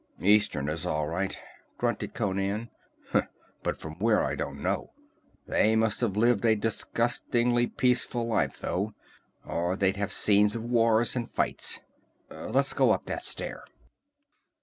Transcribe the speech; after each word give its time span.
"Easterners, 0.19 0.83
all 0.87 1.05
right," 1.07 1.37
grunted 1.77 2.15
Conan, 2.15 2.71
"but 3.61 3.77
from 3.77 3.99
where 3.99 4.23
I 4.25 4.33
don't 4.33 4.59
know. 4.63 4.93
They 5.45 5.75
must 5.75 6.01
have 6.01 6.17
lived 6.17 6.43
a 6.43 6.55
disgustingly 6.55 7.67
peaceful 7.67 8.25
life, 8.25 8.57
though, 8.57 8.95
or 9.45 9.75
they'd 9.75 9.97
have 9.97 10.11
scenes 10.11 10.55
of 10.55 10.63
wars 10.63 11.15
and 11.15 11.29
fights. 11.29 11.81
Let's 12.31 12.73
go 12.73 12.89
up 12.89 13.05
that 13.05 13.23
stair." 13.23 13.63